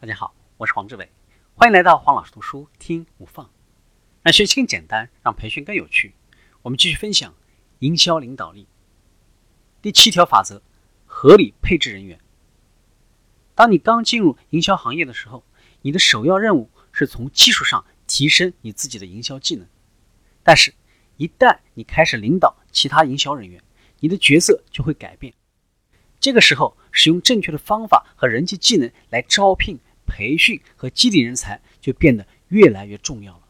[0.00, 1.10] 大家好，我是黄志伟，
[1.54, 3.50] 欢迎来到黄老师读书听无放，
[4.22, 6.14] 让学习更简单，让培训更有趣。
[6.62, 7.34] 我们继续分享
[7.80, 8.66] 营销领导力
[9.82, 10.62] 第七条法则：
[11.04, 12.18] 合理配置人员。
[13.54, 15.44] 当你刚进入营销行业的时候，
[15.82, 19.68] 你的首要任务是从技术上提升你自己的营销技能。
[20.42, 20.72] 但是，
[21.18, 23.62] 一旦你开始领导其他营销人员，
[23.98, 25.34] 你的角色就会改变。
[26.18, 29.78] 这个时候，使用正确的方法和人际技能来招聘。
[30.10, 33.42] 培训和激励人才就变得越来越重要了。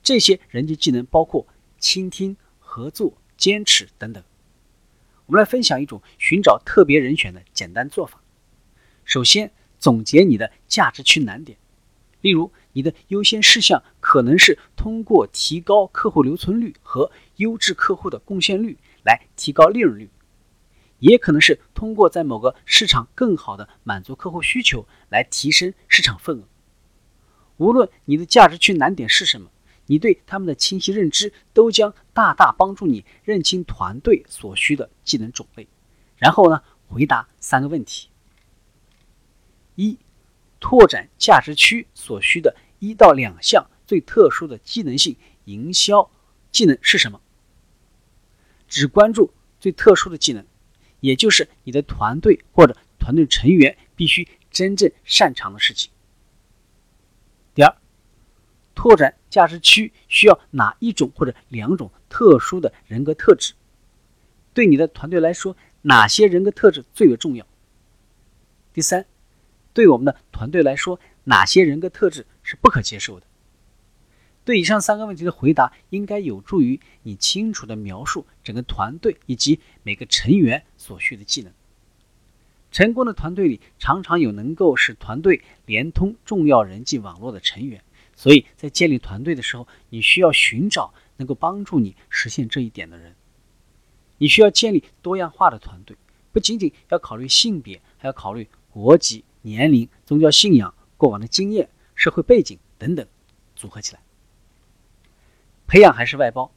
[0.00, 1.44] 这些人际技能包括
[1.80, 4.22] 倾听、合作、坚持等等。
[5.26, 8.22] 我们来分享一种寻找特别人选的简单做法。
[9.04, 9.50] 首先，
[9.80, 11.58] 总结你的价值区难点。
[12.20, 20.08] 例如，你的优先事项可能是通过提高客户留存率和优质客户的贡献率来提高利润率。
[20.98, 26.48] 也可能是通过在某个市场更好的满足客户需求来提升市场份额。
[27.56, 29.50] 无论你的价值区难点是什么，
[29.86, 35.68] 你对他们的清晰认知都将大大帮助你认清团队所需的技能种类。
[36.16, 38.08] 然后呢，回答三个问题：
[39.74, 39.98] 一、
[40.58, 46.10] 拓展价值区所需的一到两项最特殊的技能性营销
[46.50, 47.20] 技能是什么？
[48.66, 50.44] 只关注最特殊的技能。
[51.04, 55.92] 也就是你的团队或者团队成员必须真正擅长的事情。
[57.54, 57.76] 第二，
[58.74, 63.52] 拓展价值区需要哪一种或者两种特殊的人格特质？
[64.54, 67.46] 对你的团队来说，哪些人格特质最为重要？
[68.72, 69.04] 第三，
[69.74, 73.26] 对我们的团队来说，哪些人格特质是不可接受的？
[74.44, 81.52] 对以上三个问题的回答，应该有助于你清楚地描述整个团队以及每个成员所需的技能。
[82.70, 87.82] 成功的团队里常常有能够使团队连通重要人际网络的成员，
[88.14, 93.14] 所以在建立团队的时候，你需要寻找能够帮助你实现这一点的人。
[94.18, 95.96] 你需要建立多样化的团队，
[96.32, 103.06] 不仅仅要考虑性别，还要考虑国籍、年龄、宗教信仰、过往的经验、社会背景等等，
[103.56, 104.03] 组合起来。
[105.66, 106.52] 培养还是外包，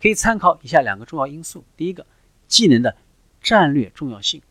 [0.00, 2.06] 可以参考以下两个重要因素：第一个，
[2.46, 2.96] 技能的
[3.40, 4.42] 战略重要性。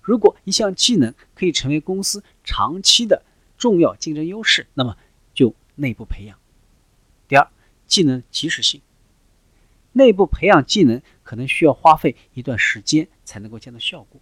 [0.00, 3.22] 如果一项技能可以成为公司长期的
[3.56, 4.96] 重要竞争优势，那么
[5.32, 6.38] 就内部培养。
[7.28, 7.48] 第二，
[7.86, 8.82] 技能及时性。
[9.92, 14.20] 内部培养技能可能需要花费一段时间才能够见到效果。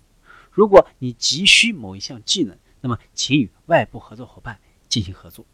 [0.50, 5.47] 如果你急需某一项技能，那么请与外部合作伙伴进行合作。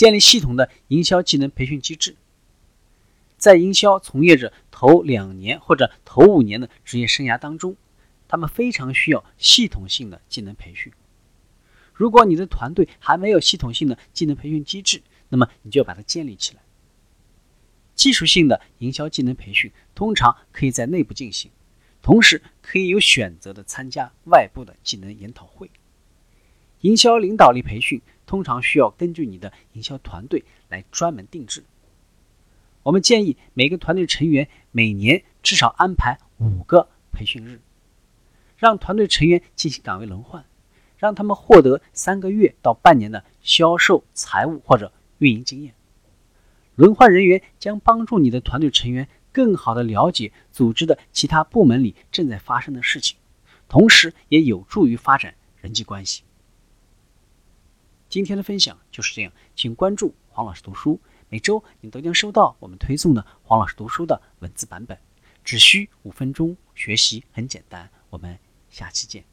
[0.00, 2.16] 建立系统的营销技能培训机制，
[3.36, 7.76] 在营销从业者头两年或者头五年的职业生涯当中，
[8.26, 10.90] 他们非常需要系统性的技能培训。
[11.92, 16.62] 如果你的团队还没有系统性的技能培训机制，那么你就要把它建立起来。
[17.94, 21.50] 技术性的营销技能培训通常可以在内部进行，
[22.00, 25.70] 同时可以有选择的参加外部的技能研讨会。
[26.80, 28.00] 营销领导力培训。
[28.26, 31.64] 通常需要根据你的营销团队来专门定制。
[32.84, 37.60] 我们建议每个团队成员每年至少安排五个培训日，
[38.56, 40.44] 让团队成员进行岗位轮换，
[40.96, 45.74] 让他们获得三个月到半年的销售、财务或者运营经验。
[46.76, 53.18] 轮换人员将帮助你的团队成员更好地了解组织的其他部门里正在发生的事情，
[53.68, 56.22] 同时也有助于发展人际关系。
[58.10, 64.98] 今天的分享就是这样，请关注黄老师读书，每周你都将收到我们推送的黄老师读书的文字版本，
[65.44, 67.88] 只需五分钟，学习很简单。
[68.10, 68.36] 我们
[68.68, 69.24] 下期见。